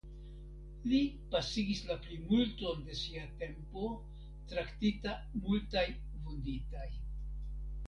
Li 0.91 1.01
pasigis 1.35 1.81
la 1.89 1.97
plimulton 2.05 2.81
de 2.87 2.97
sia 3.03 3.27
tempo 3.43 3.85
traktita 4.55 5.15
multaj 5.45 5.87
vunditaj. 5.95 6.91